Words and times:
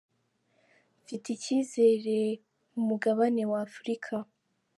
"Mfite 1.01 1.25
icyizere 1.35 2.17
mu 2.73 2.81
mugabane 2.89 3.41
wa 3.51 3.57
Afrika. 3.67 4.13